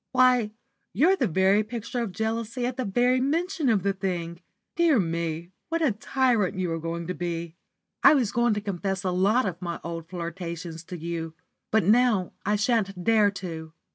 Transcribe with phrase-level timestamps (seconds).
[0.13, 0.49] "Why,
[0.93, 4.41] you're the very picture of jealousy at the very mention of the thing.
[4.75, 7.55] Dear me, what a tyrant you are going to be!
[8.01, 11.35] I was going to confess a lot of my old flirtations to you,
[11.71, 13.73] but now I sha'n't dare to.